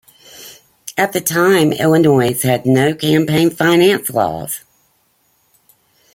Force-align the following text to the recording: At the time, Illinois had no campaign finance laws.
At 0.97 1.13
the 1.13 1.21
time, 1.21 1.73
Illinois 1.73 2.33
had 2.41 2.65
no 2.65 2.95
campaign 2.95 3.51
finance 3.51 4.09
laws. 4.09 4.61